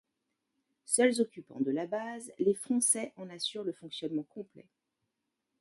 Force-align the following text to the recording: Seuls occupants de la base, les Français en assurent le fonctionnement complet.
Seuls 0.85 1.21
occupants 1.21 1.59
de 1.61 1.69
la 1.69 1.85
base, 1.85 2.31
les 2.39 2.55
Français 2.55 3.13
en 3.17 3.29
assurent 3.29 3.63
le 3.65 3.71
fonctionnement 3.71 4.23
complet. 4.23 4.65